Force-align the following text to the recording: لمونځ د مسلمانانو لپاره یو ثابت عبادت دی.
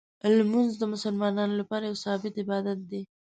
لمونځ 0.37 0.71
د 0.77 0.83
مسلمانانو 0.93 1.59
لپاره 1.61 1.83
یو 1.89 1.95
ثابت 2.05 2.33
عبادت 2.43 2.79
دی. 2.89 3.01